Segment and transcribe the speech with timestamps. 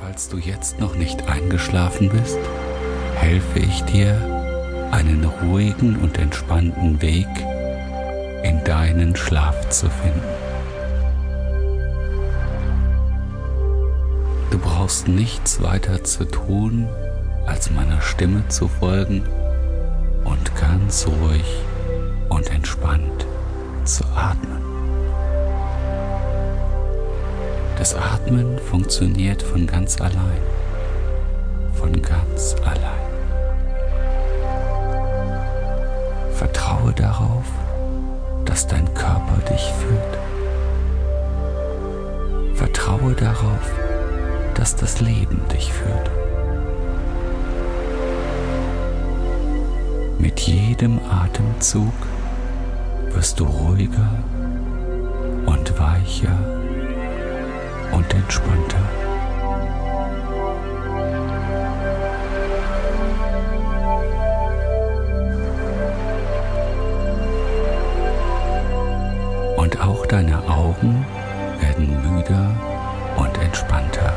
[0.00, 2.38] Falls du jetzt noch nicht eingeschlafen bist,
[3.16, 4.16] helfe ich dir,
[4.90, 7.28] einen ruhigen und entspannten Weg
[8.42, 10.22] in deinen Schlaf zu finden.
[14.50, 16.88] Du brauchst nichts weiter zu tun,
[17.46, 19.22] als meiner Stimme zu folgen
[20.24, 21.62] und ganz ruhig
[22.30, 23.26] und entspannt
[23.84, 24.69] zu atmen.
[27.80, 30.42] Das Atmen funktioniert von ganz allein.
[31.72, 33.08] Von ganz allein.
[36.34, 37.46] Vertraue darauf,
[38.44, 40.18] dass dein Körper dich führt.
[42.54, 43.72] Vertraue darauf,
[44.52, 46.10] dass das Leben dich führt.
[50.18, 51.94] Mit jedem Atemzug
[53.14, 54.10] wirst du ruhiger
[55.46, 56.59] und weicher
[57.92, 58.78] und entspannter.
[69.56, 71.06] Und auch deine Augen
[71.60, 72.50] werden müder
[73.16, 74.16] und entspannter.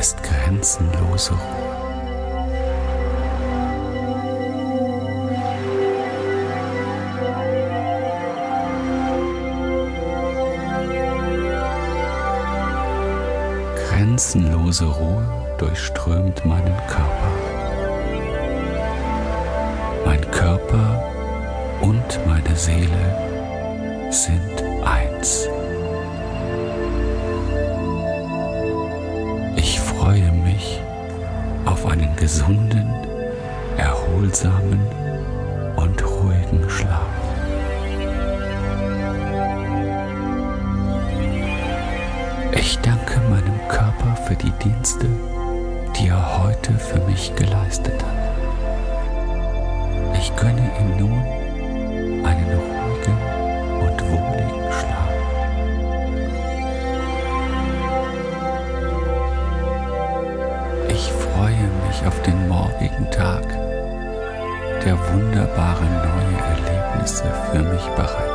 [0.00, 1.70] ist grenzenlose Ruhe.
[13.88, 15.26] grenzenlose Ruhe
[15.58, 17.32] durchströmt meinen Körper.
[20.06, 21.12] Mein Körper
[21.82, 25.46] und meine Seele sind eins.
[31.80, 32.90] Auf einen gesunden,
[33.78, 34.80] erholsamen
[35.76, 37.06] und ruhigen Schlaf.
[42.52, 45.06] Ich danke meinem Körper für die Dienste,
[45.96, 48.20] die er heute für mich geleistet hat.
[50.18, 52.79] Ich gönne ihm nun einen
[61.90, 63.42] mich auf den morgigen Tag,
[64.84, 68.29] der wunderbare neue Erlebnisse für mich bereitet.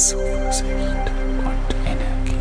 [0.00, 0.64] Zuversicht
[1.44, 2.34] und Energie.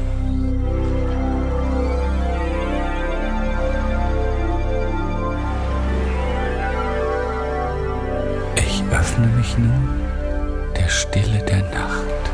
[8.55, 9.99] Ich öffne mich nun
[10.77, 12.31] der Stille der Nacht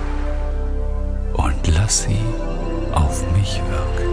[1.34, 2.20] und lass sie
[2.92, 4.06] auf mich wirken.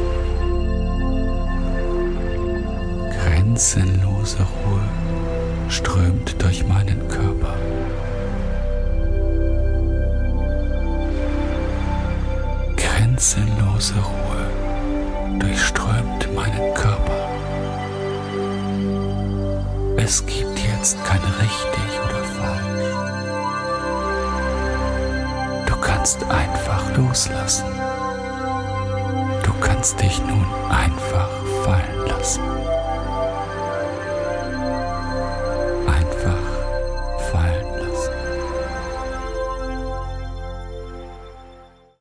[3.10, 4.88] grenzenlose Ruhe
[5.68, 7.54] strömt durch meinen Körper.
[13.22, 17.30] Grenzenlose Ruhe durchströmt meinen Körper.
[19.96, 22.96] Es gibt jetzt kein richtig oder falsch.
[25.68, 27.68] Du kannst einfach loslassen.
[29.44, 31.30] Du kannst dich nun einfach
[31.62, 32.61] fallen lassen.